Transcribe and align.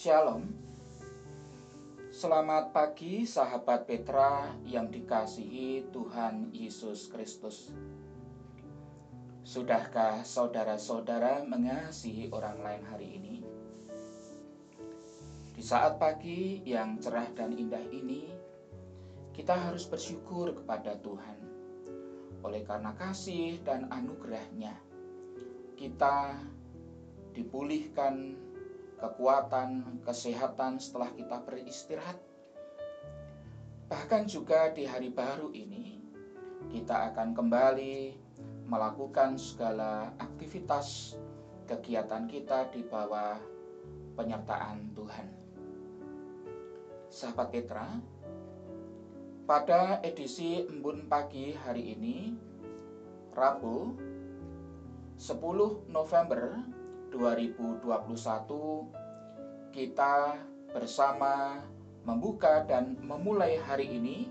Shalom. 0.00 0.48
Selamat 2.08 2.72
pagi 2.72 3.28
sahabat 3.28 3.84
Petra 3.84 4.48
yang 4.64 4.88
dikasihi 4.88 5.92
Tuhan 5.92 6.56
Yesus 6.56 7.12
Kristus. 7.12 7.68
Sudahkah 9.44 10.24
saudara-saudara 10.24 11.44
mengasihi 11.44 12.32
orang 12.32 12.64
lain 12.64 12.82
hari 12.88 13.08
ini? 13.12 13.36
Di 15.52 15.60
saat 15.60 16.00
pagi 16.00 16.64
yang 16.64 16.96
cerah 16.96 17.28
dan 17.36 17.52
indah 17.52 17.84
ini, 17.92 18.24
kita 19.36 19.52
harus 19.52 19.84
bersyukur 19.84 20.56
kepada 20.64 20.96
Tuhan. 20.96 21.38
Oleh 22.40 22.64
karena 22.64 22.96
kasih 22.96 23.60
dan 23.68 23.84
anugerahnya, 23.92 24.80
kita 25.76 26.40
dipulihkan 27.36 28.48
kekuatan, 29.00 30.00
kesehatan 30.04 30.76
setelah 30.76 31.10
kita 31.16 31.40
beristirahat. 31.42 32.20
Bahkan 33.90 34.28
juga 34.28 34.70
di 34.70 34.86
hari 34.86 35.10
baru 35.10 35.50
ini, 35.50 35.98
kita 36.70 37.10
akan 37.10 37.34
kembali 37.34 38.14
melakukan 38.70 39.34
segala 39.34 40.14
aktivitas 40.20 41.18
kegiatan 41.66 42.30
kita 42.30 42.70
di 42.70 42.86
bawah 42.86 43.40
penyertaan 44.14 44.94
Tuhan. 44.94 45.26
Sahabat 47.10 47.50
Petra, 47.50 47.98
pada 49.50 49.98
edisi 50.06 50.62
Embun 50.70 51.10
Pagi 51.10 51.50
hari 51.58 51.98
ini, 51.98 52.38
Rabu 53.34 53.98
10 55.18 55.90
November 55.90 56.62
2021 57.10 57.82
kita 59.74 60.38
bersama 60.70 61.58
membuka 62.06 62.62
dan 62.64 62.96
memulai 63.02 63.58
hari 63.58 63.90
ini 63.90 64.30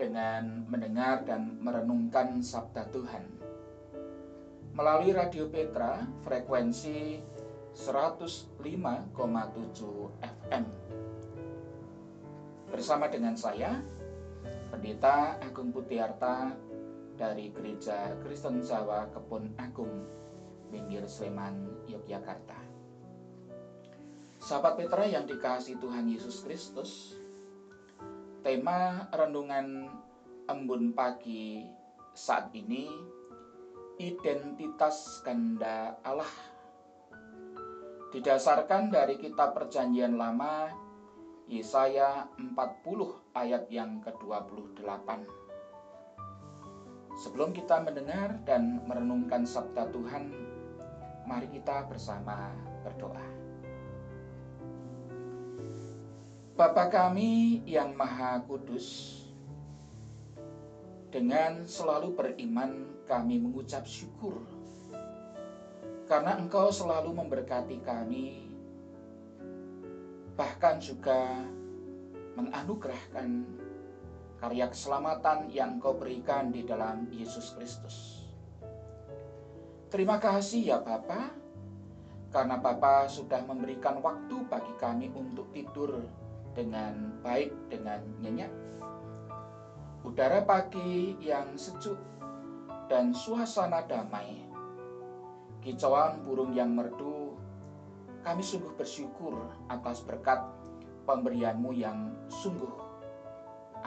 dengan 0.00 0.64
mendengar 0.66 1.28
dan 1.28 1.60
merenungkan 1.60 2.40
sabda 2.40 2.88
Tuhan. 2.88 3.24
Melalui 4.72 5.12
Radio 5.12 5.52
Petra 5.52 6.00
frekuensi 6.24 7.20
105,7 7.76 9.12
FM. 10.24 10.64
Bersama 12.70 13.10
dengan 13.12 13.36
saya, 13.36 13.76
Pendeta 14.70 15.36
Agung 15.42 15.74
Putiarta 15.74 16.54
dari 17.18 17.52
Gereja 17.52 18.16
Kristen 18.24 18.62
Jawa 18.64 19.10
Kebun 19.12 19.52
Agung 19.58 20.19
Minggir 20.70 21.04
Sleman, 21.10 21.84
Yogyakarta. 21.90 22.58
Sahabat 24.40 24.80
Petra 24.80 25.04
yang 25.04 25.28
dikasih 25.28 25.76
Tuhan 25.82 26.08
Yesus 26.08 26.40
Kristus, 26.40 27.18
tema 28.40 29.04
renungan 29.12 29.92
embun 30.48 30.96
pagi 30.96 31.68
saat 32.16 32.48
ini 32.56 32.88
identitas 34.00 35.20
ganda 35.20 36.00
Allah. 36.00 36.32
Didasarkan 38.10 38.90
dari 38.90 39.20
kitab 39.20 39.54
Perjanjian 39.54 40.16
Lama 40.16 40.72
Yesaya 41.50 42.30
40 42.38 42.54
ayat 43.34 43.66
yang 43.74 43.98
ke-28. 44.06 45.08
Sebelum 47.20 47.50
kita 47.50 47.82
mendengar 47.82 48.38
dan 48.46 48.80
merenungkan 48.86 49.42
sabda 49.44 49.90
Tuhan, 49.92 50.49
Mari 51.28 51.48
kita 51.52 51.88
bersama 51.88 52.52
berdoa. 52.84 53.26
Bapa 56.54 56.92
kami 56.92 57.64
yang 57.64 57.96
Maha 57.96 58.44
Kudus, 58.44 59.16
dengan 61.10 61.64
selalu 61.64 62.12
beriman 62.14 63.00
kami 63.08 63.42
mengucap 63.42 63.88
syukur 63.88 64.44
karena 66.10 66.36
Engkau 66.36 66.74
selalu 66.74 67.14
memberkati 67.14 67.86
kami, 67.86 68.50
bahkan 70.34 70.82
juga 70.82 71.46
menganugerahkan 72.34 73.46
karya 74.42 74.66
keselamatan 74.66 75.48
yang 75.54 75.78
Engkau 75.78 75.94
berikan 75.94 76.50
di 76.50 76.66
dalam 76.66 77.06
Yesus 77.14 77.54
Kristus. 77.54 78.19
Terima 79.90 80.22
kasih 80.22 80.70
ya 80.70 80.78
Bapak, 80.78 81.34
karena 82.30 82.62
Bapak 82.62 83.10
sudah 83.10 83.42
memberikan 83.42 83.98
waktu 83.98 84.38
bagi 84.46 84.70
kami 84.78 85.10
untuk 85.10 85.50
tidur 85.50 86.06
dengan 86.54 87.18
baik, 87.26 87.50
dengan 87.66 87.98
nyenyak. 88.22 88.54
Udara 90.06 90.46
pagi 90.46 91.18
yang 91.18 91.58
sejuk 91.58 91.98
dan 92.86 93.10
suasana 93.10 93.82
damai. 93.82 94.46
Kicauan 95.58 96.22
burung 96.22 96.54
yang 96.54 96.70
merdu, 96.70 97.34
kami 98.22 98.46
sungguh 98.46 98.70
bersyukur 98.78 99.42
atas 99.66 100.06
berkat 100.06 100.38
pemberianmu 101.02 101.74
yang 101.74 102.14
sungguh 102.30 102.78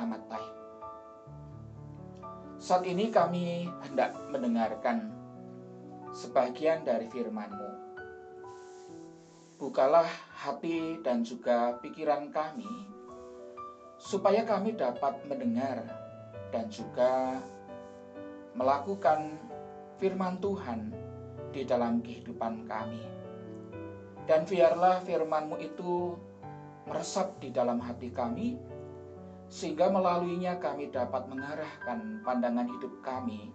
amat 0.03 0.19
baik. 0.27 0.53
Saat 2.59 2.83
ini 2.91 3.07
kami 3.07 3.71
hendak 3.87 4.19
mendengarkan 4.27 5.22
sebagian 6.13 6.85
dari 6.85 7.09
firman-Mu. 7.09 7.69
Bukalah 9.57 10.05
hati 10.37 11.01
dan 11.01 11.25
juga 11.25 11.81
pikiran 11.81 12.29
kami, 12.29 12.69
supaya 13.97 14.45
kami 14.45 14.77
dapat 14.77 15.25
mendengar 15.25 15.81
dan 16.53 16.69
juga 16.69 17.41
melakukan 18.53 19.41
firman 19.97 20.37
Tuhan 20.37 20.93
di 21.49 21.65
dalam 21.65 22.05
kehidupan 22.05 22.69
kami. 22.69 23.01
Dan 24.29 24.45
biarlah 24.45 25.01
firman-Mu 25.01 25.57
itu 25.57 26.13
meresap 26.85 27.41
di 27.41 27.49
dalam 27.49 27.81
hati 27.81 28.13
kami, 28.13 28.53
sehingga 29.49 29.89
melaluinya 29.89 30.61
kami 30.61 30.93
dapat 30.93 31.25
mengarahkan 31.25 32.21
pandangan 32.21 32.69
hidup 32.69 32.93
kami 33.01 33.49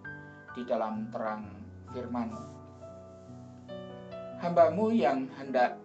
di 0.57 0.67
dalam 0.67 1.07
terang 1.13 1.68
firman 1.93 2.59
Hambamu 4.39 4.95
yang 4.95 5.27
hendak 5.35 5.75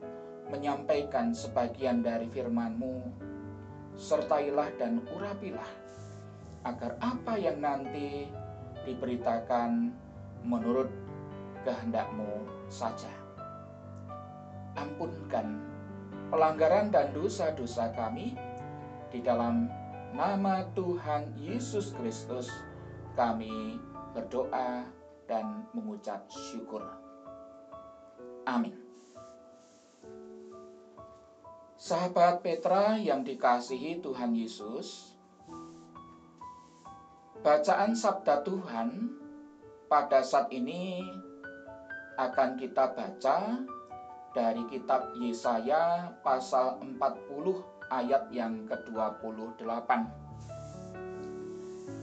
menyampaikan 0.47 1.35
sebagian 1.35 2.07
dari 2.07 2.31
firmanmu, 2.31 3.03
sertailah 3.99 4.71
dan 4.79 5.03
urapilah, 5.11 5.67
agar 6.63 6.95
apa 7.03 7.35
yang 7.35 7.59
nanti 7.59 8.31
diberitakan 8.87 9.91
menurut 10.47 10.87
kehendakmu 11.67 12.47
saja. 12.71 13.11
Ampunkan 14.79 15.59
pelanggaran 16.31 16.95
dan 16.95 17.11
dosa-dosa 17.11 17.91
kami 17.99 18.39
di 19.11 19.19
dalam 19.19 19.67
nama 20.15 20.63
Tuhan 20.79 21.27
Yesus 21.43 21.91
Kristus. 21.99 22.47
Kami 23.19 23.83
berdoa 24.15 24.87
dan 25.25 25.65
mengucap 25.73 26.25
syukur. 26.31 26.85
Amin. 28.45 28.77
Sahabat 31.81 32.41
Petra 32.41 32.97
yang 32.97 33.21
dikasihi 33.21 34.01
Tuhan 34.01 34.33
Yesus, 34.33 35.13
bacaan 37.45 37.93
sabda 37.93 38.41
Tuhan 38.41 39.13
pada 39.85 40.25
saat 40.25 40.49
ini 40.49 41.05
akan 42.17 42.57
kita 42.57 42.95
baca 42.97 43.61
dari 44.33 44.63
kitab 44.73 45.13
Yesaya 45.21 46.09
pasal 46.25 46.81
40 46.81 47.85
ayat 47.93 48.33
yang 48.33 48.65
ke-28. 48.65 50.24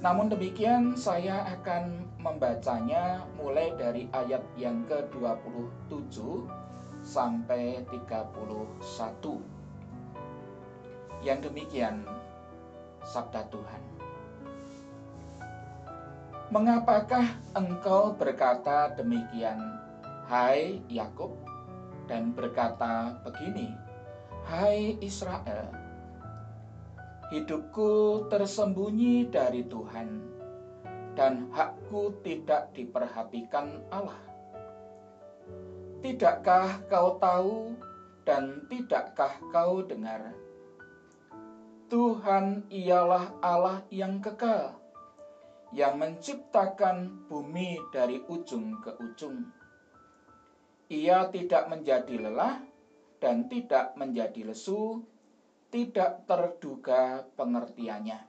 Namun 0.01 0.33
demikian 0.33 0.97
saya 0.97 1.45
akan 1.61 2.09
membacanya 2.17 3.21
mulai 3.37 3.69
dari 3.77 4.09
ayat 4.09 4.41
yang 4.57 4.81
ke-27 4.89 6.17
sampai 7.05 7.85
31. 7.85 8.33
Yang 11.21 11.39
demikian 11.45 12.01
sabda 13.05 13.45
Tuhan. 13.53 13.81
Mengapakah 16.49 17.37
engkau 17.53 18.17
berkata 18.17 18.97
demikian, 18.97 19.61
hai 20.25 20.81
Yakub, 20.89 21.37
dan 22.09 22.33
berkata 22.33 23.21
begini, 23.21 23.69
hai 24.49 24.97
Israel? 24.97 25.80
Hidupku 27.31 28.27
tersembunyi 28.27 29.31
dari 29.31 29.63
Tuhan, 29.63 30.19
dan 31.15 31.47
hakku 31.55 32.11
tidak 32.27 32.75
diperhatikan 32.75 33.79
Allah. 33.87 34.19
Tidakkah 36.03 36.83
kau 36.91 37.15
tahu 37.23 37.79
dan 38.27 38.67
tidakkah 38.67 39.39
kau 39.47 39.79
dengar? 39.79 40.35
Tuhan 41.87 42.67
ialah 42.67 43.31
Allah 43.39 43.79
yang 43.87 44.19
kekal, 44.19 44.75
yang 45.71 46.03
menciptakan 46.03 47.31
bumi 47.31 47.79
dari 47.95 48.19
ujung 48.27 48.75
ke 48.83 48.91
ujung. 48.99 49.47
Ia 50.91 51.31
tidak 51.31 51.71
menjadi 51.71 52.27
lelah 52.27 52.59
dan 53.23 53.47
tidak 53.47 53.95
menjadi 53.95 54.51
lesu, 54.51 55.07
tidak 55.71 56.27
terduga 56.27 57.25
pengertiannya. 57.39 58.19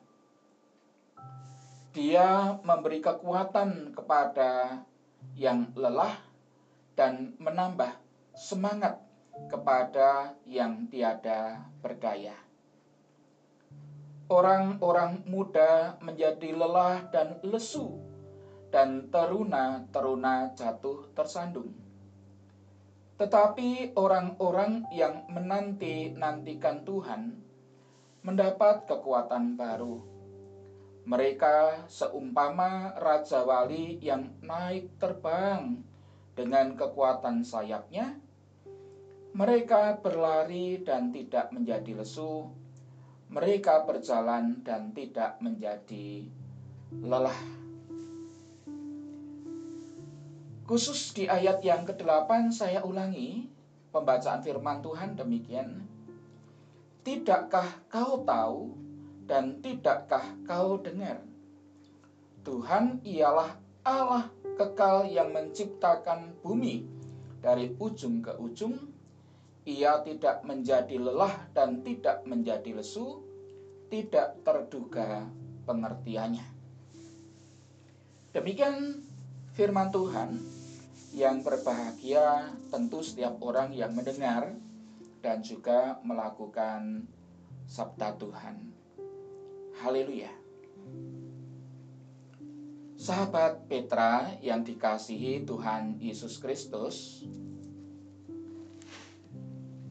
Dia 1.93 2.57
memberi 2.65 3.05
kekuatan 3.05 3.93
kepada 3.93 4.81
yang 5.37 5.75
lelah 5.77 6.17
dan 6.97 7.37
menambah 7.37 7.93
semangat 8.33 8.97
kepada 9.53 10.33
yang 10.49 10.89
tiada 10.89 11.69
berdaya 11.85 12.33
orang-orang 14.33 15.21
muda 15.29 16.01
menjadi 16.01 16.57
lelah 16.57 17.05
dan 17.13 17.37
lesu, 17.45 18.01
dan 18.73 19.13
teruna-teruna 19.13 20.57
jatuh 20.57 21.13
tersandung. 21.13 21.82
Tetapi 23.23 23.95
orang-orang 23.95 24.91
yang 24.91 25.31
menanti-nantikan 25.31 26.83
Tuhan 26.83 27.31
mendapat 28.27 28.91
kekuatan 28.91 29.55
baru. 29.55 30.03
Mereka 31.07 31.87
seumpama 31.87 32.99
raja 32.99 33.47
wali 33.47 34.03
yang 34.03 34.27
naik 34.43 34.99
terbang 34.99 35.87
dengan 36.35 36.75
kekuatan 36.75 37.47
sayapnya. 37.47 38.19
Mereka 39.39 40.03
berlari 40.03 40.83
dan 40.83 41.15
tidak 41.15 41.55
menjadi 41.55 42.03
lesu, 42.03 42.51
mereka 43.31 43.87
berjalan 43.87 44.67
dan 44.67 44.91
tidak 44.91 45.39
menjadi 45.39 46.27
lelah. 46.91 47.62
Khusus 50.63 51.11
di 51.13 51.27
ayat 51.27 51.59
yang 51.67 51.83
ke-8 51.83 52.55
saya 52.55 52.87
ulangi 52.87 53.51
pembacaan 53.91 54.41
firman 54.41 54.79
Tuhan 54.81 55.19
demikian. 55.19 55.85
Tidakkah 57.03 57.87
kau 57.91 58.23
tahu 58.23 58.71
dan 59.27 59.59
tidakkah 59.59 60.23
kau 60.47 60.79
dengar? 60.79 61.19
Tuhan 62.47 63.03
ialah 63.03 63.59
Allah 63.83 64.31
kekal 64.55 65.11
yang 65.11 65.35
menciptakan 65.35 66.39
bumi 66.43 66.87
dari 67.43 67.75
ujung 67.83 68.23
ke 68.23 68.39
ujung 68.39 68.93
ia 69.63 70.03
tidak 70.03 70.43
menjadi 70.43 70.99
lelah 70.99 71.47
dan 71.55 71.87
tidak 71.87 72.27
menjadi 72.27 72.83
lesu, 72.83 73.23
tidak 73.87 74.43
terduga 74.43 75.23
pengertiannya. 75.71 76.43
Demikian 78.35 79.07
firman 79.53 79.93
Tuhan 79.93 80.41
yang 81.13 81.45
berbahagia 81.45 82.49
tentu 82.73 83.05
setiap 83.05 83.37
orang 83.45 83.77
yang 83.77 83.93
mendengar 83.93 84.57
dan 85.21 85.45
juga 85.45 86.01
melakukan 86.01 87.05
sabda 87.69 88.17
Tuhan. 88.17 88.57
Haleluya. 89.85 90.33
Sahabat 92.97 93.69
Petra 93.69 94.41
yang 94.41 94.65
dikasihi 94.65 95.45
Tuhan 95.45 96.01
Yesus 96.01 96.41
Kristus, 96.41 97.27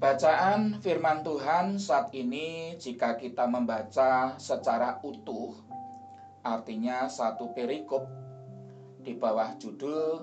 Bacaan 0.01 0.81
firman 0.81 1.21
Tuhan 1.21 1.77
saat 1.77 2.09
ini 2.17 2.73
jika 2.81 3.13
kita 3.21 3.45
membaca 3.45 4.33
secara 4.41 4.97
utuh 5.05 5.53
artinya 6.41 7.05
satu 7.05 7.53
perikop 7.53 8.20
di 9.01 9.17
bawah 9.17 9.57
judul 9.57 10.21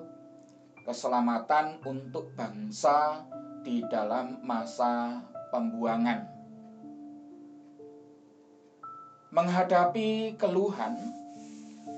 keselamatan 0.86 1.82
untuk 1.84 2.32
bangsa 2.32 3.26
di 3.60 3.84
dalam 3.92 4.40
masa 4.40 5.20
pembuangan. 5.52 6.24
Menghadapi 9.28 10.40
keluhan 10.40 10.96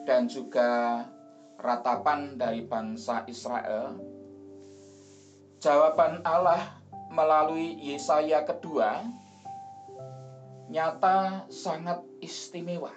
dan 0.02 0.26
juga 0.26 1.06
ratapan 1.62 2.34
dari 2.34 2.66
bangsa 2.66 3.22
Israel, 3.30 3.94
jawaban 5.62 6.24
Allah 6.26 6.80
melalui 7.14 7.78
Yesaya 7.78 8.42
kedua 8.42 9.06
nyata 10.70 11.46
sangat 11.50 12.02
istimewa. 12.22 12.94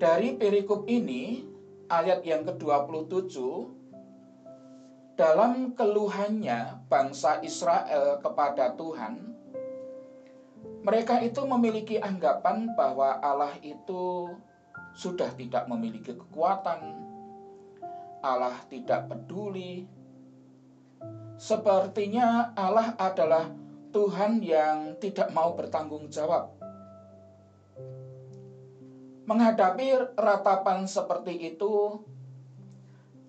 Dari 0.00 0.32
perikop 0.32 0.88
ini, 0.88 1.44
ayat 1.92 2.24
yang 2.24 2.48
ke-27, 2.48 3.36
dalam 5.20 5.76
keluhannya 5.76 6.88
bangsa 6.88 7.44
Israel 7.44 8.16
kepada 8.24 8.72
Tuhan, 8.80 9.28
mereka 10.80 11.20
itu 11.20 11.44
memiliki 11.44 12.00
anggapan 12.00 12.72
bahwa 12.72 13.20
Allah 13.20 13.52
itu 13.60 14.32
sudah 14.96 15.28
tidak 15.36 15.68
memiliki 15.68 16.16
kekuatan, 16.16 16.80
Allah 18.24 18.56
tidak 18.72 19.04
peduli, 19.12 19.84
Sepertinya 21.40 22.52
Allah 22.52 22.92
adalah 23.00 23.48
Tuhan 23.96 24.44
yang 24.44 25.00
tidak 25.00 25.32
mau 25.32 25.56
bertanggung 25.56 26.12
jawab. 26.12 26.59
Menghadapi 29.30 30.18
ratapan 30.18 30.90
seperti 30.90 31.54
itu, 31.54 32.02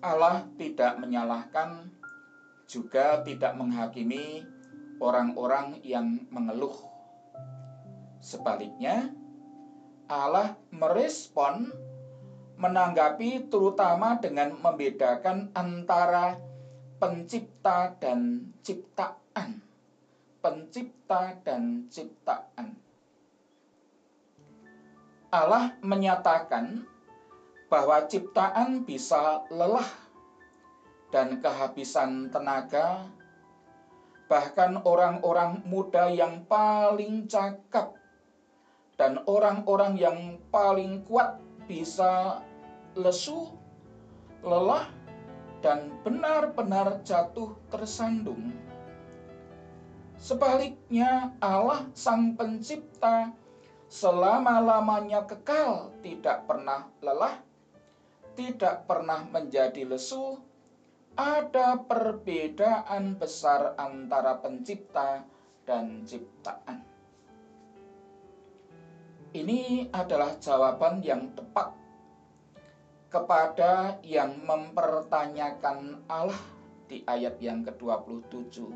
Allah 0.02 0.50
tidak 0.58 0.98
menyalahkan, 0.98 1.94
juga 2.66 3.22
tidak 3.22 3.54
menghakimi 3.54 4.42
orang-orang 4.98 5.78
yang 5.86 6.26
mengeluh. 6.26 6.74
Sebaliknya, 8.18 9.14
Allah 10.10 10.58
merespon, 10.74 11.70
menanggapi 12.58 13.46
terutama 13.46 14.18
dengan 14.18 14.58
membedakan 14.58 15.54
antara 15.54 16.34
pencipta 16.98 17.94
dan 18.02 18.50
ciptaan. 18.66 19.62
Pencipta 20.42 21.38
dan 21.46 21.86
ciptaan. 21.86 22.74
Allah 25.32 25.72
menyatakan 25.80 26.84
bahwa 27.72 28.04
ciptaan 28.04 28.84
bisa 28.84 29.40
lelah 29.48 29.88
dan 31.08 31.40
kehabisan 31.40 32.28
tenaga, 32.28 33.08
bahkan 34.28 34.76
orang-orang 34.84 35.64
muda 35.64 36.12
yang 36.12 36.44
paling 36.44 37.24
cakap 37.32 37.96
dan 39.00 39.24
orang-orang 39.24 39.96
yang 39.96 40.36
paling 40.52 41.00
kuat 41.08 41.40
bisa 41.64 42.44
lesu, 42.92 43.56
lelah, 44.44 44.84
dan 45.64 45.96
benar-benar 46.04 47.00
jatuh 47.08 47.56
tersandung. 47.72 48.52
Sebaliknya, 50.20 51.32
Allah 51.40 51.88
Sang 51.96 52.36
Pencipta 52.36 53.32
selama-lamanya 53.92 55.28
kekal, 55.28 55.92
tidak 56.00 56.48
pernah 56.48 56.88
lelah, 57.04 57.36
tidak 58.32 58.88
pernah 58.88 59.20
menjadi 59.28 59.84
lesu. 59.84 60.40
Ada 61.12 61.76
perbedaan 61.84 63.20
besar 63.20 63.76
antara 63.76 64.40
Pencipta 64.40 65.20
dan 65.68 66.08
ciptaan. 66.08 66.80
Ini 69.36 69.92
adalah 69.92 70.40
jawaban 70.40 71.04
yang 71.04 71.36
tepat 71.36 71.76
kepada 73.12 74.00
yang 74.00 74.40
mempertanyakan 74.40 76.00
Allah 76.08 76.40
di 76.88 77.04
ayat 77.04 77.36
yang 77.44 77.60
ke-27. 77.60 78.72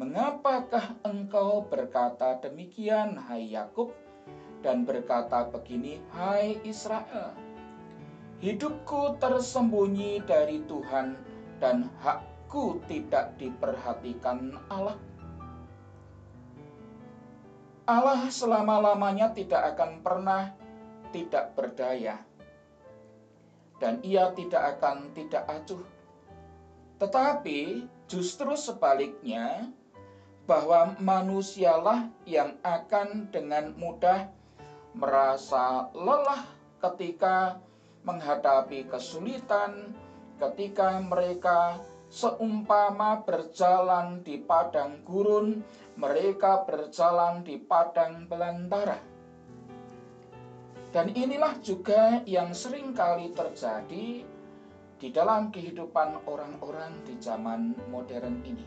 Mengapakah 0.00 0.96
engkau 1.04 1.68
berkata 1.68 2.40
demikian, 2.40 3.20
hai 3.20 3.52
Yakub, 3.52 3.92
dan 4.60 4.84
berkata 4.84 5.48
begini, 5.48 6.00
hai 6.12 6.60
Israel? 6.64 7.32
Hidupku 8.40 9.20
tersembunyi 9.20 10.24
dari 10.24 10.64
Tuhan 10.64 11.16
dan 11.60 11.92
hakku 12.00 12.80
tidak 12.88 13.36
diperhatikan 13.36 14.56
Allah. 14.72 14.96
Allah 17.84 18.30
selama-lamanya 18.32 19.34
tidak 19.36 19.76
akan 19.76 20.00
pernah 20.00 20.56
tidak 21.10 21.52
berdaya 21.58 22.22
dan 23.80 23.98
ia 24.04 24.30
tidak 24.32 24.78
akan 24.78 25.10
tidak 25.12 25.44
acuh. 25.48 25.82
Tetapi 27.00 27.88
justru 28.08 28.52
sebaliknya, 28.56 29.72
bahwa 30.50 30.98
manusialah 30.98 32.10
yang 32.26 32.58
akan 32.66 33.30
dengan 33.30 33.70
mudah 33.78 34.26
merasa 34.94 35.90
lelah 35.94 36.42
ketika 36.80 37.60
menghadapi 38.02 38.88
kesulitan, 38.88 39.94
ketika 40.40 40.98
mereka 41.04 41.78
seumpama 42.10 43.22
berjalan 43.22 44.24
di 44.26 44.42
padang 44.42 45.06
gurun, 45.06 45.62
mereka 45.94 46.66
berjalan 46.66 47.46
di 47.46 47.60
padang 47.60 48.26
belantara. 48.26 48.98
Dan 50.90 51.14
inilah 51.14 51.62
juga 51.62 52.18
yang 52.26 52.50
sering 52.50 52.90
kali 52.90 53.30
terjadi 53.30 54.26
di 55.00 55.08
dalam 55.14 55.54
kehidupan 55.54 56.26
orang-orang 56.26 56.98
di 57.06 57.14
zaman 57.22 57.78
modern 57.94 58.42
ini. 58.42 58.66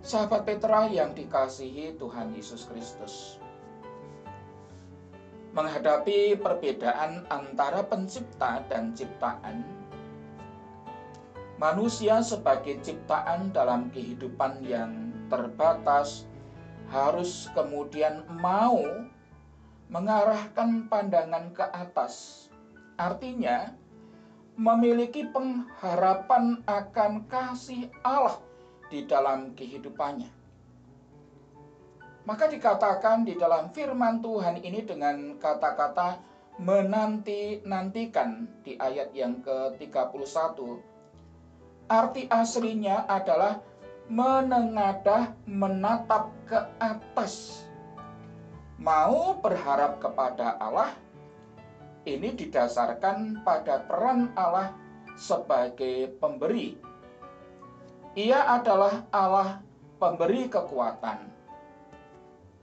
Sahabat 0.00 0.48
Petra 0.48 0.88
yang 0.88 1.12
dikasihi 1.12 2.00
Tuhan 2.00 2.32
Yesus 2.32 2.64
Kristus, 2.72 3.36
menghadapi 5.52 6.36
perbedaan 6.36 7.24
antara 7.32 7.84
pencipta 7.84 8.62
dan 8.68 8.92
ciptaan, 8.92 9.64
manusia 11.58 12.20
sebagai 12.22 12.78
ciptaan 12.84 13.50
dalam 13.50 13.90
kehidupan 13.90 14.62
yang 14.62 15.10
terbatas 15.28 16.28
harus 16.88 17.52
kemudian 17.52 18.24
mau 18.40 18.80
mengarahkan 19.88 20.88
pandangan 20.88 21.52
ke 21.52 21.64
atas. 21.64 22.46
Artinya, 23.00 23.72
memiliki 24.58 25.22
pengharapan 25.30 26.60
akan 26.66 27.24
kasih 27.30 27.88
Allah 28.02 28.42
di 28.90 29.06
dalam 29.06 29.54
kehidupannya. 29.54 30.37
Maka 32.28 32.44
dikatakan 32.52 33.24
di 33.24 33.40
dalam 33.40 33.72
firman 33.72 34.20
Tuhan 34.20 34.60
ini 34.60 34.84
dengan 34.84 35.40
kata-kata 35.40 36.20
menanti-nantikan 36.60 38.44
di 38.60 38.76
ayat 38.76 39.16
yang 39.16 39.40
ke-31. 39.40 40.60
Arti 41.88 42.28
aslinya 42.28 43.08
adalah 43.08 43.64
menengadah 44.12 45.32
menatap 45.48 46.28
ke 46.44 46.60
atas 46.76 47.64
mau 48.78 49.34
berharap 49.42 49.98
kepada 49.98 50.54
Allah 50.62 50.94
ini 52.06 52.32
didasarkan 52.32 53.42
pada 53.42 53.84
peran 53.84 54.32
Allah 54.38 54.72
sebagai 55.18 56.14
pemberi. 56.22 56.78
Ia 58.14 58.56
adalah 58.56 59.04
Allah 59.12 59.60
pemberi 59.98 60.46
kekuatan. 60.48 61.37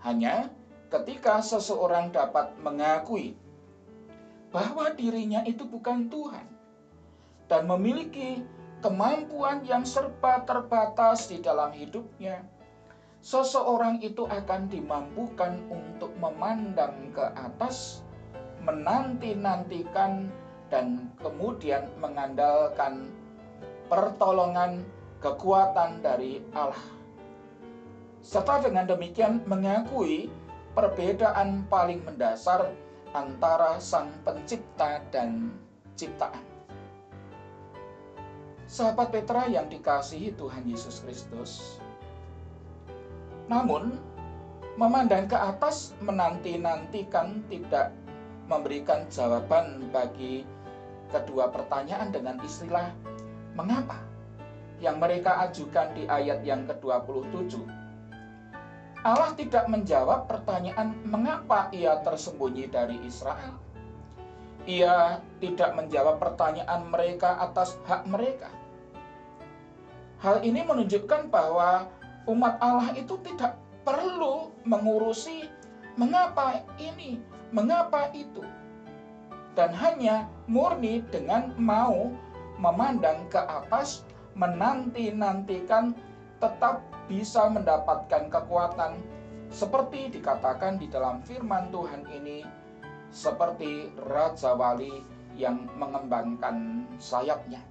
Hanya 0.05 0.53
ketika 0.93 1.41
seseorang 1.41 2.13
dapat 2.13 2.53
mengakui 2.61 3.33
bahwa 4.53 4.93
dirinya 4.93 5.41
itu 5.49 5.65
bukan 5.65 6.05
Tuhan 6.13 6.45
dan 7.49 7.65
memiliki 7.65 8.45
kemampuan 8.85 9.65
yang 9.65 9.81
serba 9.81 10.45
terbatas 10.45 11.25
di 11.25 11.41
dalam 11.41 11.73
hidupnya, 11.73 12.45
seseorang 13.25 13.97
itu 14.05 14.29
akan 14.29 14.69
dimampukan 14.69 15.57
untuk 15.73 16.13
memandang 16.21 17.09
ke 17.09 17.25
atas, 17.33 18.05
menanti-nantikan, 18.61 20.29
dan 20.69 21.09
kemudian 21.17 21.89
mengandalkan 21.97 23.09
pertolongan 23.89 24.85
kekuatan 25.17 26.05
dari 26.05 26.45
Allah. 26.53 26.93
Serta 28.25 28.57
dengan 28.57 28.89
demikian 28.89 29.45
mengakui 29.45 30.33
perbedaan 30.73 31.61
paling 31.69 32.01
mendasar 32.01 32.73
antara 33.13 33.77
Sang 33.77 34.09
Pencipta 34.25 34.97
dan 35.13 35.53
ciptaan. 35.93 36.41
Sahabat 38.65 39.13
Petra 39.13 39.45
yang 39.45 39.69
dikasihi 39.69 40.33
Tuhan 40.33 40.65
Yesus 40.65 41.05
Kristus, 41.05 41.77
namun, 43.45 43.93
memandang 44.73 45.29
ke 45.29 45.37
atas 45.37 45.93
menanti-nantikan 46.01 47.45
tidak 47.45 47.93
memberikan 48.49 49.05
jawaban 49.13 49.85
bagi 49.93 50.49
kedua 51.13 51.53
pertanyaan 51.53 52.09
dengan 52.09 52.41
istilah 52.41 52.89
mengapa 53.53 54.01
yang 54.81 54.97
mereka 54.97 55.45
ajukan 55.45 55.93
di 55.93 56.09
ayat 56.09 56.41
yang 56.41 56.65
ke-27. 56.65 57.74
Allah 59.05 59.37
tidak 59.37 59.69
menjawab 59.69 60.25
pertanyaan 60.25 60.97
mengapa 61.05 61.69
ia 61.69 62.01
tersembunyi 62.01 62.65
dari 62.73 62.97
Israel. 63.05 63.53
Ia 64.65 65.21
tidak 65.37 65.77
menjawab 65.77 66.17
pertanyaan 66.17 66.89
mereka 66.89 67.37
atas 67.37 67.77
hak 67.85 68.09
mereka. 68.09 68.49
Hal 70.25 70.41
ini 70.41 70.65
menunjukkan 70.65 71.29
bahwa 71.29 71.85
umat 72.25 72.57
Allah 72.57 72.97
itu 72.97 73.13
tidak 73.21 73.61
perlu 73.85 74.49
mengurusi 74.65 75.53
mengapa 76.01 76.65
ini, 76.81 77.21
mengapa 77.53 78.09
itu. 78.09 78.41
Dan 79.53 79.69
hanya 79.77 80.25
murni 80.49 81.05
dengan 81.13 81.53
mau 81.61 82.09
memandang 82.57 83.29
ke 83.29 83.37
atas, 83.37 84.01
menanti-nantikan 84.33 85.93
tetap 86.45 86.85
bisa 87.09 87.49
mendapatkan 87.49 88.29
kekuatan 88.29 89.01
seperti 89.49 90.13
dikatakan 90.13 90.77
di 90.77 90.85
dalam 90.93 91.25
firman 91.25 91.73
Tuhan 91.73 92.05
ini 92.13 92.45
seperti 93.09 93.89
Raja 93.97 94.53
Wali 94.53 95.01
yang 95.33 95.65
mengembangkan 95.73 96.85
sayapnya. 97.01 97.65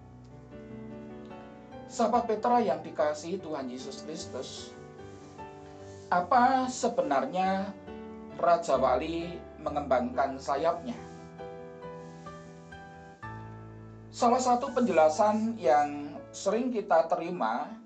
Sahabat 1.86 2.26
Petra 2.26 2.58
yang 2.58 2.82
dikasihi 2.82 3.38
Tuhan 3.38 3.70
Yesus 3.70 4.02
Kristus, 4.02 4.74
apa 6.10 6.66
sebenarnya 6.66 7.70
Raja 8.34 8.74
Wali 8.74 9.38
mengembangkan 9.62 10.34
sayapnya? 10.42 10.98
Salah 14.10 14.42
satu 14.42 14.74
penjelasan 14.74 15.58
yang 15.58 16.18
sering 16.34 16.74
kita 16.74 17.06
terima 17.06 17.84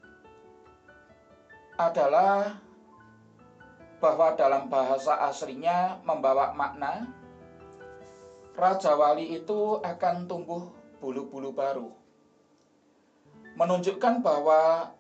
adalah 1.79 2.59
bahwa 4.03 4.35
dalam 4.35 4.67
bahasa 4.67 5.15
aslinya 5.31 6.03
membawa 6.03 6.51
makna 6.55 7.07
Raja 8.59 8.99
Wali 8.99 9.39
itu 9.39 9.79
akan 9.79 10.27
tumbuh 10.27 10.67
bulu-bulu 10.99 11.55
baru. 11.55 11.95
Menunjukkan 13.55 14.19
bahwa 14.19 14.91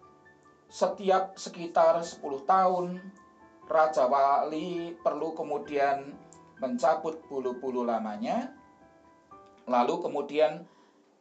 setiap 0.70 1.34
sekitar 1.34 1.98
10 1.98 2.22
tahun 2.46 3.02
Raja 3.66 4.06
Wali 4.06 4.94
perlu 5.02 5.34
kemudian 5.34 6.14
mencabut 6.62 7.18
bulu-bulu 7.26 7.82
lamanya 7.82 8.54
lalu 9.68 10.00
kemudian 10.00 10.64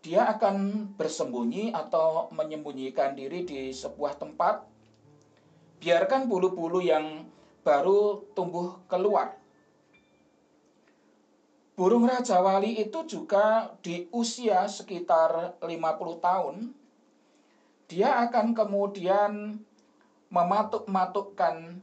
dia 0.01 0.29
akan 0.29 0.87
bersembunyi 0.95 1.75
atau 1.75 2.31
menyembunyikan 2.31 3.17
diri 3.17 3.43
di 3.43 3.75
sebuah 3.75 4.17
tempat 4.17 4.76
biarkan 5.77 6.25
bulu-bulu 6.25 6.81
yang 6.81 7.25
baru 7.61 8.25
tumbuh 8.33 8.81
keluar 8.89 9.37
Burung 11.77 12.09
Raja 12.09 12.41
Wali 12.41 12.81
itu 12.81 13.05
juga 13.05 13.69
di 13.85 14.09
usia 14.09 14.65
sekitar 14.65 15.61
50 15.61 15.69
tahun 16.17 16.55
dia 17.85 18.17
akan 18.25 18.57
kemudian 18.57 19.61
mematuk-matukkan 20.27 21.79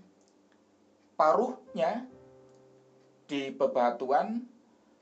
paruhnya 1.17 2.05
di 3.25 3.49
bebatuan 3.55 4.45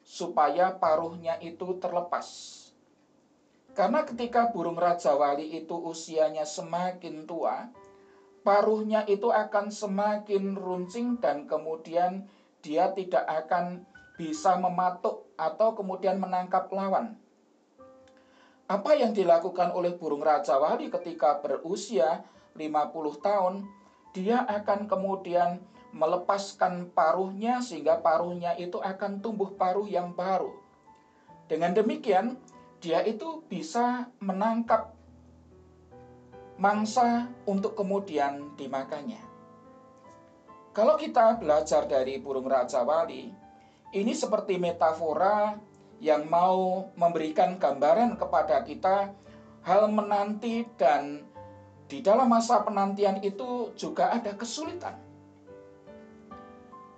supaya 0.06 0.70
paruhnya 0.76 1.40
itu 1.42 1.75
terlepas. 1.82 2.58
Karena 3.72 4.04
ketika 4.04 4.52
burung 4.52 4.76
Raja 4.78 5.16
Wali 5.16 5.56
itu 5.56 5.75
usianya 5.75 6.44
semakin 6.44 7.25
tua, 7.25 7.66
paruhnya 8.42 9.06
itu 9.06 9.30
akan 9.30 9.70
semakin 9.70 10.58
runcing 10.58 11.18
dan 11.22 11.46
kemudian 11.46 12.26
dia 12.62 12.90
tidak 12.94 13.26
akan 13.26 13.87
bisa 14.18 14.54
mematuk 14.58 15.26
atau 15.34 15.75
kemudian 15.75 16.18
menangkap 16.18 16.70
lawan. 16.70 17.18
Apa 18.70 18.94
yang 18.94 19.11
dilakukan 19.11 19.75
oleh 19.75 19.99
burung 19.99 20.22
Raja 20.22 20.56
Wali 20.58 20.87
ketika 20.88 21.42
berusia 21.42 22.22
50 22.54 23.18
tahun, 23.18 23.54
dia 24.14 24.44
akan 24.46 24.87
kemudian 24.87 25.61
melepaskan 25.92 26.88
paruhnya 26.96 27.61
sehingga 27.61 28.00
paruhnya 28.00 28.56
itu 28.56 28.80
akan 28.80 29.20
tumbuh 29.20 29.52
paruh 29.58 29.84
yang 29.84 30.16
baru. 30.16 30.56
Dengan 31.50 31.76
demikian, 31.76 32.40
dia 32.80 33.04
itu 33.04 33.44
bisa 33.44 34.08
menangkap 34.25 34.94
mangsa 36.61 37.28
untuk 37.49 37.76
kemudian 37.76 38.52
dimakannya. 38.56 39.21
Kalau 40.73 40.97
kita 40.97 41.37
belajar 41.37 41.85
dari 41.85 42.16
burung 42.16 42.49
raja 42.49 42.80
wali, 42.80 43.28
ini 43.92 44.12
seperti 44.16 44.56
metafora 44.56 45.61
yang 46.00 46.25
mau 46.26 46.88
memberikan 46.97 47.61
gambaran 47.61 48.16
kepada 48.16 48.64
kita 48.64 49.12
hal 49.62 49.87
menanti 49.92 50.64
dan 50.80 51.28
di 51.87 52.00
dalam 52.00 52.26
masa 52.32 52.64
penantian 52.64 53.21
itu 53.21 53.71
juga 53.76 54.11
ada 54.11 54.32
kesulitan. 54.32 54.97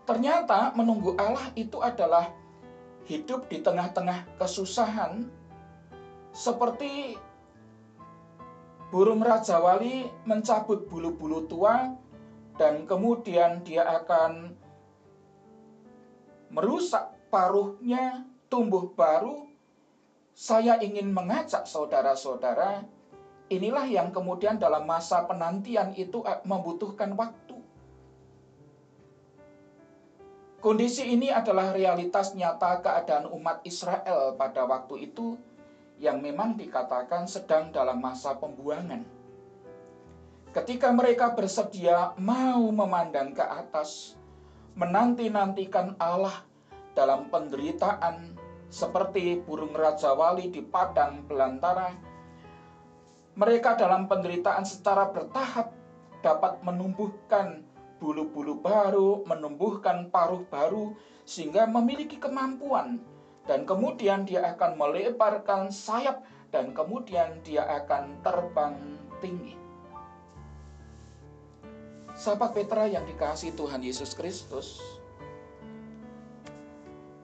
Ternyata 0.06 0.70
menunggu 0.78 1.18
Allah 1.18 1.50
itu 1.58 1.82
adalah 1.82 2.30
hidup 3.10 3.50
di 3.50 3.58
tengah-tengah 3.58 4.38
kesusahan 4.38 5.26
seperti 6.30 7.18
burung 8.94 9.26
raja 9.26 9.58
wali 9.58 10.06
mencabut 10.22 10.86
bulu-bulu 10.86 11.50
tua 11.50 11.98
dan 12.54 12.86
kemudian 12.86 13.66
dia 13.66 13.82
akan 13.90 14.54
merusak 16.54 17.10
paruhnya 17.26 18.22
tumbuh 18.46 18.94
baru. 18.94 19.50
Saya 20.30 20.78
ingin 20.78 21.10
mengajak 21.10 21.66
saudara-saudara 21.66 22.86
inilah 23.50 23.82
yang 23.90 24.14
kemudian 24.14 24.62
dalam 24.62 24.86
masa 24.86 25.26
penantian 25.26 25.90
itu 25.98 26.22
membutuhkan 26.46 27.18
waktu. 27.18 27.58
Kondisi 30.62 31.10
ini 31.10 31.34
adalah 31.34 31.74
realitas 31.74 32.30
nyata 32.38 32.78
keadaan 32.78 33.26
umat 33.26 33.58
Israel 33.66 34.38
pada 34.38 34.62
waktu 34.70 35.10
itu 35.10 35.34
yang 36.04 36.20
memang 36.20 36.60
dikatakan 36.60 37.24
sedang 37.24 37.72
dalam 37.72 37.96
masa 37.96 38.36
pembuangan. 38.36 39.00
Ketika 40.52 40.92
mereka 40.92 41.32
bersedia 41.32 42.12
mau 42.20 42.60
memandang 42.68 43.32
ke 43.32 43.40
atas, 43.40 44.12
menanti-nantikan 44.76 45.96
Allah 45.96 46.44
dalam 46.92 47.32
penderitaan 47.32 48.36
seperti 48.68 49.40
burung 49.40 49.72
raja 49.72 50.12
wali 50.12 50.52
di 50.52 50.60
padang 50.60 51.24
belantara, 51.24 51.90
mereka 53.34 53.74
dalam 53.74 54.06
penderitaan 54.06 54.62
secara 54.62 55.10
bertahap 55.10 55.72
dapat 56.22 56.60
menumbuhkan 56.62 57.64
bulu-bulu 57.98 58.60
baru, 58.60 59.24
menumbuhkan 59.24 60.12
paruh 60.12 60.44
baru, 60.52 60.92
sehingga 61.24 61.64
memiliki 61.64 62.20
kemampuan. 62.20 63.00
Dan 63.44 63.68
kemudian 63.68 64.24
dia 64.24 64.56
akan 64.56 64.80
melebarkan 64.80 65.68
sayap 65.68 66.24
dan 66.48 66.72
kemudian 66.72 67.44
dia 67.44 67.68
akan 67.68 68.24
terbang 68.24 68.76
tinggi. 69.20 69.54
Sahabat 72.14 72.54
Petra 72.54 72.86
yang 72.86 73.04
dikasih 73.04 73.52
Tuhan 73.58 73.82
Yesus 73.82 74.14
Kristus, 74.14 74.78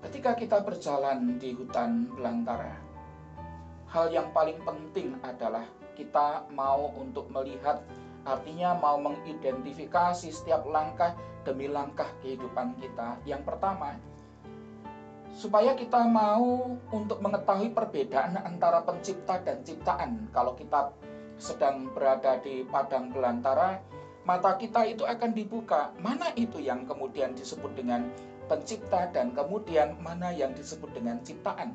ketika 0.04 0.34
kita 0.34 0.58
berjalan 0.66 1.38
di 1.38 1.54
hutan 1.54 2.10
belantara, 2.12 2.74
hal 3.88 4.10
yang 4.10 4.34
paling 4.34 4.58
penting 4.66 5.14
adalah 5.22 5.64
kita 5.94 6.44
mau 6.50 6.90
untuk 6.98 7.30
melihat 7.30 7.80
Artinya 8.28 8.76
mau 8.76 9.00
mengidentifikasi 9.00 10.28
setiap 10.28 10.68
langkah 10.68 11.16
demi 11.48 11.72
langkah 11.72 12.08
kehidupan 12.20 12.76
kita. 12.76 13.16
Yang 13.24 13.48
pertama, 13.48 13.96
supaya 15.30 15.78
kita 15.78 16.02
mau 16.10 16.74
untuk 16.90 17.22
mengetahui 17.22 17.70
perbedaan 17.70 18.34
antara 18.42 18.82
pencipta 18.82 19.38
dan 19.42 19.62
ciptaan. 19.62 20.30
Kalau 20.34 20.58
kita 20.58 20.90
sedang 21.40 21.88
berada 21.94 22.36
di 22.42 22.66
padang 22.66 23.14
belantara, 23.14 23.80
mata 24.26 24.58
kita 24.58 24.84
itu 24.84 25.06
akan 25.06 25.30
dibuka. 25.32 25.94
Mana 26.02 26.34
itu 26.34 26.58
yang 26.58 26.84
kemudian 26.84 27.32
disebut 27.32 27.72
dengan 27.78 28.10
pencipta 28.50 29.06
dan 29.14 29.30
kemudian 29.30 29.94
mana 30.02 30.34
yang 30.34 30.50
disebut 30.52 30.90
dengan 30.90 31.22
ciptaan. 31.22 31.72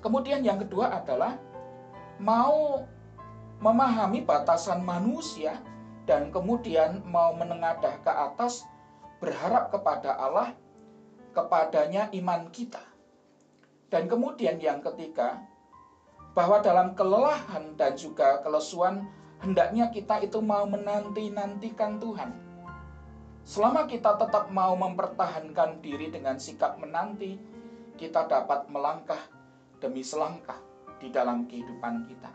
Kemudian 0.00 0.44
yang 0.44 0.60
kedua 0.60 1.00
adalah 1.00 1.36
mau 2.20 2.84
memahami 3.60 4.24
batasan 4.24 4.80
manusia 4.84 5.60
dan 6.08 6.32
kemudian 6.32 7.04
mau 7.04 7.36
menengadah 7.36 8.00
ke 8.00 8.12
atas 8.12 8.64
berharap 9.20 9.68
kepada 9.68 10.16
Allah 10.16 10.56
kepadanya 11.30 12.10
iman 12.14 12.50
kita. 12.50 12.82
Dan 13.90 14.06
kemudian 14.06 14.62
yang 14.62 14.78
ketiga, 14.82 15.42
bahwa 16.30 16.62
dalam 16.62 16.94
kelelahan 16.94 17.74
dan 17.74 17.98
juga 17.98 18.38
kelesuan 18.42 19.02
hendaknya 19.42 19.90
kita 19.90 20.22
itu 20.22 20.38
mau 20.38 20.62
menanti-nantikan 20.68 21.98
Tuhan. 21.98 22.30
Selama 23.42 23.88
kita 23.90 24.14
tetap 24.14 24.52
mau 24.52 24.78
mempertahankan 24.78 25.82
diri 25.82 26.12
dengan 26.12 26.38
sikap 26.38 26.78
menanti, 26.78 27.34
kita 27.98 28.30
dapat 28.30 28.70
melangkah 28.70 29.18
demi 29.82 30.06
selangkah 30.06 30.60
di 31.02 31.10
dalam 31.10 31.48
kehidupan 31.48 32.06
kita. 32.06 32.30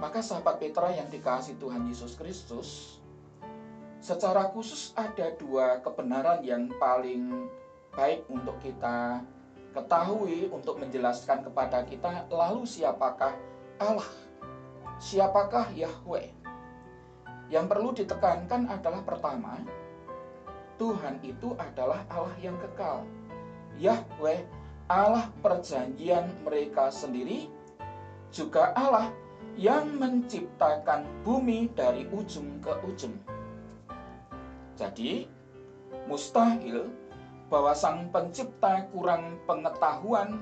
Maka 0.00 0.24
sahabat 0.24 0.56
Petra 0.56 0.88
yang 0.96 1.12
dikasih 1.12 1.60
Tuhan 1.60 1.84
Yesus 1.84 2.16
Kristus, 2.16 2.99
secara 4.00 4.48
khusus 4.48 4.96
ada 4.96 5.30
dua 5.36 5.84
kebenaran 5.84 6.40
yang 6.40 6.72
paling 6.80 7.48
baik 7.92 8.24
untuk 8.32 8.56
kita 8.64 9.20
ketahui 9.70 10.50
untuk 10.50 10.80
menjelaskan 10.80 11.46
kepada 11.46 11.86
kita 11.86 12.26
lalu 12.32 12.66
siapakah 12.66 13.36
Allah? 13.78 14.10
Siapakah 15.00 15.72
Yahweh? 15.72 16.32
Yang 17.48 17.66
perlu 17.66 17.90
ditekankan 17.96 18.68
adalah 18.68 19.02
pertama, 19.04 19.58
Tuhan 20.80 21.20
itu 21.20 21.56
adalah 21.56 22.04
Allah 22.08 22.36
yang 22.40 22.56
kekal. 22.56 23.04
Yahweh 23.80 24.44
Allah 24.90 25.30
perjanjian 25.38 26.42
mereka 26.42 26.90
sendiri, 26.90 27.46
juga 28.34 28.74
Allah 28.74 29.14
yang 29.54 29.86
menciptakan 29.98 31.06
bumi 31.22 31.70
dari 31.74 32.06
ujung 32.10 32.58
ke 32.58 32.74
ujung. 32.86 33.39
Jadi, 34.80 35.28
mustahil 36.08 36.88
bahwa 37.52 37.76
Sang 37.76 38.08
Pencipta 38.08 38.88
kurang 38.88 39.36
pengetahuan, 39.44 40.40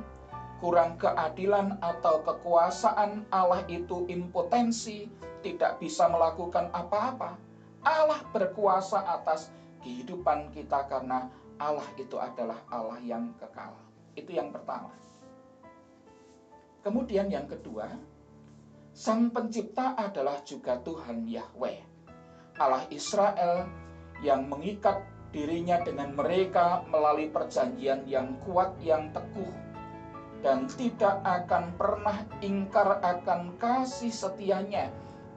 kurang 0.63 0.95
keadilan, 0.95 1.75
atau 1.83 2.23
kekuasaan 2.23 3.27
Allah 3.35 3.67
itu 3.67 4.07
impotensi, 4.07 5.11
tidak 5.43 5.83
bisa 5.83 6.07
melakukan 6.07 6.71
apa-apa. 6.71 7.35
Allah 7.83 8.23
berkuasa 8.31 9.03
atas 9.03 9.51
kehidupan 9.83 10.55
kita 10.55 10.87
karena 10.87 11.27
Allah 11.59 11.87
itu 11.99 12.15
adalah 12.15 12.63
Allah 12.71 13.03
yang 13.03 13.35
kekal. 13.43 13.75
Itu 14.15 14.31
yang 14.39 14.55
pertama. 14.55 14.95
Kemudian 16.87 17.27
yang 17.27 17.51
kedua, 17.51 17.91
Sang 18.95 19.31
pencipta 19.31 19.95
adalah 19.95 20.43
juga 20.43 20.79
Tuhan 20.83 21.27
Yahweh, 21.27 21.79
Allah 22.59 22.83
Israel 22.91 23.88
yang 24.25 24.51
mengikat 24.51 25.05
dirinya 25.31 25.79
dengan 25.85 26.17
mereka 26.17 26.83
melalui 26.89 27.29
perjanjian 27.29 28.09
yang 28.09 28.41
kuat 28.49 28.73
yang 28.81 29.13
teguh 29.13 29.53
dan 30.41 30.71
tidak 30.71 31.19
akan 31.27 31.75
pernah 31.75 32.19
ingkar 32.41 33.03
akan 33.03 33.59
kasih 33.59 34.15
setianya 34.15 34.89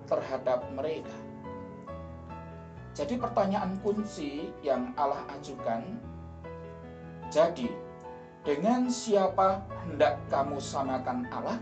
terhadap 0.05 0.61
mereka. 0.77 1.13
Jadi 2.91 3.15
pertanyaan 3.17 3.79
kunci 3.79 4.51
yang 4.61 4.91
Allah 4.99 5.23
ajukan, 5.39 5.95
jadi 7.31 7.71
dengan 8.43 8.91
siapa 8.91 9.63
hendak 9.87 10.19
kamu 10.27 10.59
samakan 10.59 11.23
Allah? 11.31 11.61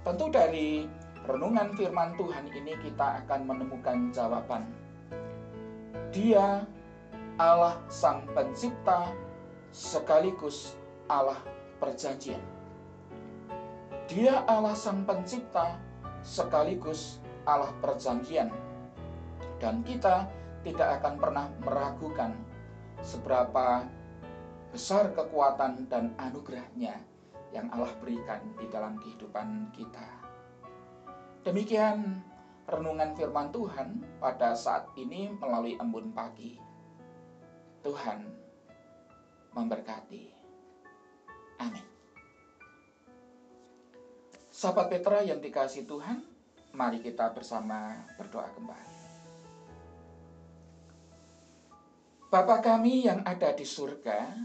Tentu 0.00 0.32
dari 0.32 0.88
renungan 1.28 1.76
firman 1.76 2.16
Tuhan 2.16 2.48
ini 2.48 2.72
kita 2.80 3.20
akan 3.22 3.40
menemukan 3.44 4.08
jawaban. 4.16 4.64
Dia 6.10 6.66
Allah 7.38 7.78
Sang 7.86 8.26
Pencipta 8.34 9.14
sekaligus 9.70 10.74
Allah 11.06 11.38
perjanjian. 11.78 12.42
Dia 14.10 14.42
Allah 14.50 14.74
Sang 14.74 15.06
Pencipta 15.06 15.78
sekaligus 16.26 17.22
Allah 17.46 17.70
perjanjian. 17.78 18.50
Dan 19.62 19.86
kita 19.86 20.26
tidak 20.66 20.98
akan 20.98 21.14
pernah 21.22 21.46
meragukan 21.62 22.34
seberapa 23.06 23.86
besar 24.74 25.14
kekuatan 25.14 25.86
dan 25.86 26.10
anugerahnya 26.18 26.98
yang 27.54 27.70
Allah 27.70 27.94
berikan 28.02 28.42
di 28.58 28.66
dalam 28.66 28.98
kehidupan 28.98 29.70
kita. 29.74 30.06
Demikian 31.46 32.18
renungan 32.70 33.12
firman 33.18 33.50
Tuhan 33.50 34.00
pada 34.22 34.54
saat 34.54 34.86
ini 34.94 35.34
melalui 35.34 35.74
embun 35.76 36.14
pagi. 36.14 36.56
Tuhan 37.82 38.28
memberkati. 39.52 40.24
Amin. 41.60 41.86
Sahabat 44.50 44.92
Petra 44.92 45.24
yang 45.24 45.40
dikasih 45.40 45.88
Tuhan, 45.88 46.20
mari 46.76 47.00
kita 47.00 47.32
bersama 47.32 47.96
berdoa 48.20 48.50
kembali. 48.52 48.98
Bapa 52.30 52.62
kami 52.62 53.10
yang 53.10 53.26
ada 53.26 53.50
di 53.56 53.66
surga, 53.66 54.38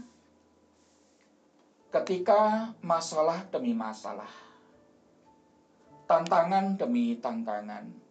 ketika 1.94 2.74
masalah 2.82 3.46
demi 3.46 3.70
masalah, 3.70 4.32
tantangan 6.10 6.74
demi 6.74 7.14
tantangan, 7.22 8.05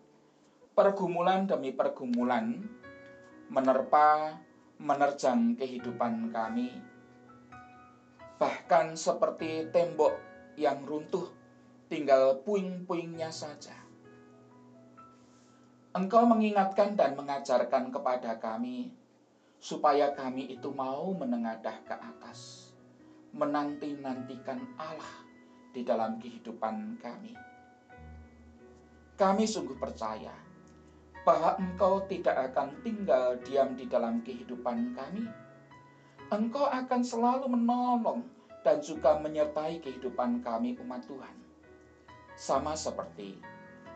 pergumulan 0.75 1.47
demi 1.47 1.71
pergumulan 1.71 2.59
menerpa, 3.47 4.35
menerjang 4.75 5.55
kehidupan 5.55 6.35
kami, 6.35 6.75
bahkan 8.35 8.91
seperti 8.99 9.71
tembok 9.71 10.19
yang 10.59 10.83
runtuh 10.83 11.31
tinggal 11.87 12.43
puing-puingnya 12.43 13.31
saja. 13.31 13.71
Engkau 15.95 16.27
mengingatkan 16.27 16.99
dan 16.99 17.15
mengajarkan 17.15 17.87
kepada 17.95 18.35
kami 18.35 18.91
supaya 19.63 20.11
kami 20.11 20.59
itu 20.59 20.75
mau 20.75 21.15
menengadah 21.15 21.87
ke 21.87 21.95
atas, 21.95 22.75
menanti-nantikan 23.31 24.75
Allah 24.75 25.23
di 25.71 25.87
dalam 25.87 26.19
kehidupan 26.19 26.99
kami. 26.99 27.31
Kami 29.15 29.47
sungguh 29.47 29.79
percaya 29.79 30.54
bahwa 31.25 31.57
Engkau 31.57 32.05
tidak 32.05 32.53
akan 32.53 32.71
tinggal 32.85 33.35
diam 33.43 33.73
di 33.73 33.89
dalam 33.89 34.21
kehidupan 34.21 34.93
kami. 34.93 35.25
Engkau 36.29 36.69
akan 36.69 37.01
selalu 37.01 37.49
menolong 37.49 38.23
dan 38.65 38.81
juga 38.81 39.17
menyertai 39.21 39.81
kehidupan 39.81 40.41
kami 40.41 40.73
umat 40.81 41.05
Tuhan 41.05 41.35
sama 42.33 42.73
seperti 42.73 43.37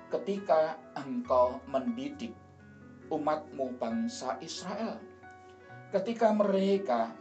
ketika 0.09 0.77
engkau 0.97 1.61
mendidik 1.69 2.33
umatmu 3.13 3.77
bangsa 3.77 4.37
Israel. 4.41 4.97
Ketika 5.89 6.29
mereka 6.33 7.13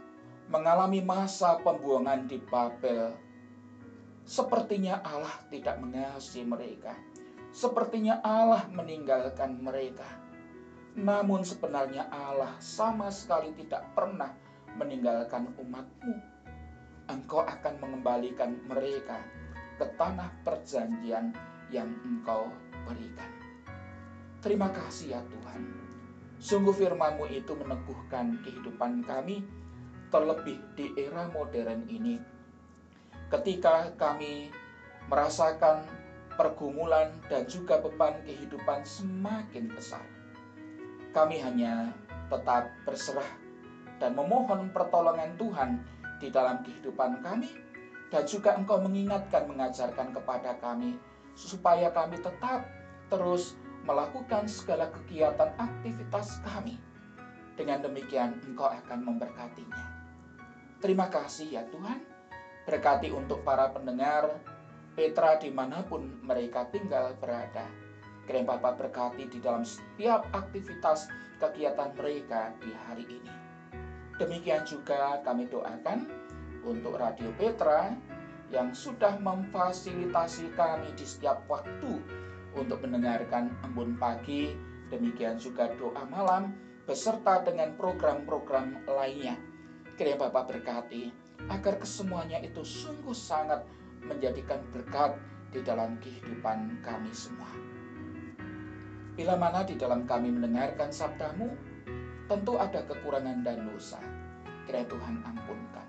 mengalami 0.49 1.01
masa 1.01 1.57
pembuangan 1.61 2.29
di 2.29 2.37
Babel, 2.37 3.13
sepertinya 4.25 5.01
Allah 5.01 5.41
tidak 5.49 5.81
mengasihi 5.81 6.45
mereka. 6.45 6.93
Sepertinya 7.49 8.21
Allah 8.21 8.69
meninggalkan 8.69 9.57
mereka. 9.57 10.05
Namun 10.93 11.41
sebenarnya 11.41 12.09
Allah 12.09 12.53
sama 12.61 13.09
sekali 13.09 13.53
tidak 13.57 13.89
pernah 13.97 14.29
meninggalkan 14.77 15.49
umatmu. 15.57 16.15
Engkau 17.09 17.41
akan 17.41 17.73
mengembalikan 17.81 18.53
mereka 18.69 19.17
ke 19.81 19.85
tanah 19.97 20.29
perjanjian 20.45 21.33
yang 21.73 21.89
Engkau 22.05 22.53
berikan. 22.85 23.31
Terima 24.45 24.69
kasih 24.69 25.17
ya 25.17 25.21
Tuhan. 25.25 25.61
Sungguh 26.39 26.71
firman-Mu 26.71 27.27
itu 27.33 27.51
meneguhkan 27.57 28.39
kehidupan 28.45 29.03
kami, 29.03 29.43
terlebih 30.07 30.55
di 30.77 30.95
era 30.95 31.27
modern 31.27 31.83
ini. 31.91 32.15
Ketika 33.27 33.91
kami 33.99 34.47
merasakan 35.11 35.98
pergumulan 36.39 37.11
dan 37.27 37.43
juga 37.51 37.83
beban 37.83 38.15
kehidupan 38.23 38.87
semakin 38.87 39.67
besar. 39.75 40.07
Kami 41.11 41.35
hanya 41.43 41.91
tetap 42.31 42.71
berserah 42.87 43.27
dan 43.99 44.15
memohon 44.15 44.71
pertolongan 44.71 45.35
Tuhan 45.35 45.83
di 46.23 46.31
dalam 46.31 46.63
kehidupan 46.63 47.19
kami 47.19 47.51
dan 48.07 48.23
juga 48.23 48.55
engkau 48.55 48.79
mengingatkan 48.79 49.51
mengajarkan 49.51 50.15
kepada 50.15 50.55
kami 50.63 50.95
supaya 51.35 51.91
kami 51.91 52.15
tetap 52.23 52.63
terus 53.11 53.59
melakukan 53.83 54.47
segala 54.47 54.87
kegiatan 54.95 55.51
aktivitas 55.59 56.39
kami. 56.47 56.79
Dengan 57.59 57.83
demikian 57.83 58.39
engkau 58.47 58.71
akan 58.71 59.03
memberkatinya. 59.03 59.83
Terima 60.79 61.11
kasih 61.11 61.59
ya 61.59 61.67
Tuhan. 61.67 61.99
Berkati 62.63 63.11
untuk 63.11 63.43
para 63.43 63.67
pendengar 63.75 64.31
Petra 64.99 65.39
di 65.39 65.47
mana 65.47 65.79
pun 65.87 66.19
mereka 66.27 66.67
tinggal 66.75 67.15
berada. 67.23 67.63
Kiranya 68.27 68.59
Bapak 68.59 68.83
berkati 68.83 69.31
di 69.31 69.39
dalam 69.39 69.63
setiap 69.63 70.27
aktivitas 70.35 71.07
kegiatan 71.39 71.95
mereka 71.95 72.51
di 72.59 72.75
hari 72.83 73.07
ini. 73.07 73.31
Demikian 74.19 74.67
juga 74.67 75.23
kami 75.23 75.47
doakan 75.47 76.03
untuk 76.67 76.99
Radio 76.99 77.31
Petra 77.39 77.95
yang 78.51 78.75
sudah 78.75 79.15
memfasilitasi 79.23 80.51
kami 80.59 80.91
di 80.99 81.07
setiap 81.07 81.47
waktu 81.47 82.03
untuk 82.59 82.83
mendengarkan 82.83 83.55
embun 83.63 83.95
pagi, 83.95 84.51
demikian 84.91 85.39
juga 85.39 85.71
doa 85.79 86.03
malam, 86.11 86.51
beserta 86.83 87.39
dengan 87.47 87.71
program-program 87.79 88.83
lainnya. 88.83 89.39
Kiranya 89.95 90.27
Bapak 90.27 90.51
berkati, 90.51 91.15
agar 91.47 91.79
kesemuanya 91.79 92.43
itu 92.43 92.67
sungguh 92.67 93.15
sangat 93.15 93.63
menjadikan 94.09 94.59
berkat 94.73 95.13
di 95.53 95.61
dalam 95.61 96.01
kehidupan 96.01 96.81
kami 96.81 97.13
semua. 97.13 97.49
Bila 99.13 99.35
mana 99.37 99.61
di 99.67 99.75
dalam 99.77 100.09
kami 100.09 100.33
mendengarkan 100.33 100.89
sabdamu, 100.89 101.53
tentu 102.31 102.55
ada 102.55 102.81
kekurangan 102.87 103.43
dan 103.43 103.67
dosa. 103.67 103.99
Kiranya 104.65 104.87
Tuhan 104.89 105.15
ampunkan. 105.25 105.87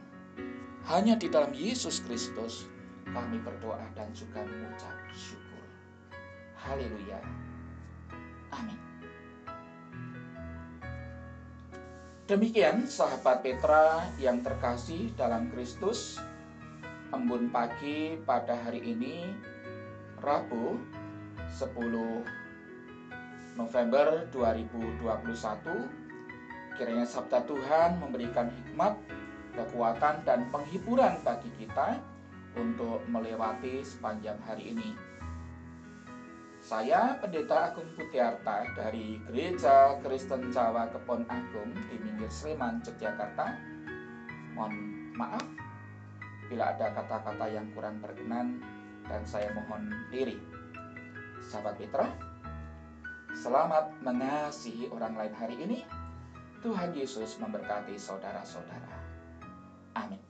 Hanya 0.89 1.15
di 1.15 1.29
dalam 1.29 1.53
Yesus 1.53 2.03
Kristus 2.05 2.67
kami 3.13 3.39
berdoa 3.45 3.85
dan 3.95 4.11
juga 4.17 4.43
mengucap 4.43 4.97
syukur. 5.13 5.65
Haleluya. 6.59 7.21
Amin. 8.51 8.79
Demikian 12.31 12.87
sahabat 12.87 13.43
Petra 13.43 14.07
yang 14.23 14.43
terkasih 14.47 15.11
dalam 15.19 15.51
Kristus, 15.51 16.19
embun 17.11 17.51
pagi 17.51 18.15
pada 18.23 18.55
hari 18.55 18.79
ini 18.87 19.35
Rabu 20.23 20.79
10 21.59 21.75
November 23.59 24.31
2021 24.31 25.03
kiranya 26.79 27.03
sabda 27.03 27.43
Tuhan 27.51 27.99
memberikan 27.99 28.47
hikmat 28.55 28.95
kekuatan 29.59 30.23
dan 30.23 30.47
penghiburan 30.55 31.19
bagi 31.27 31.51
kita 31.59 31.99
untuk 32.55 33.03
melewati 33.11 33.83
sepanjang 33.83 34.39
hari 34.47 34.71
ini. 34.71 34.95
Saya 36.63 37.19
Pendeta 37.19 37.73
Agung 37.73 37.91
Putiarta 37.99 38.63
dari 38.79 39.19
Gereja 39.27 39.99
Kristen 40.05 40.55
Jawa 40.55 40.87
Kepon 40.95 41.27
Agung 41.27 41.75
di 41.89 41.97
Minggir 41.99 42.31
Sleman, 42.31 42.85
Yogyakarta. 42.85 43.59
Mohon 44.55 44.75
maaf 45.17 45.70
bila 46.51 46.75
ada 46.75 46.91
kata-kata 46.91 47.47
yang 47.47 47.71
kurang 47.71 48.03
berkenan 48.03 48.59
dan 49.07 49.23
saya 49.23 49.55
mohon 49.55 49.87
diri. 50.11 50.35
Sahabat 51.47 51.79
Petra, 51.79 52.11
selamat 53.39 53.95
mengasihi 54.03 54.91
orang 54.91 55.15
lain 55.15 55.35
hari 55.39 55.57
ini. 55.63 55.79
Tuhan 56.61 56.93
Yesus 56.93 57.39
memberkati 57.41 57.97
saudara-saudara. 57.97 58.93
Amin. 59.97 60.30